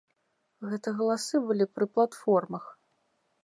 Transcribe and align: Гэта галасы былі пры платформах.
Гэта 0.69 0.93
галасы 1.03 1.43
былі 1.51 1.69
пры 1.77 1.85
платформах. 1.99 2.65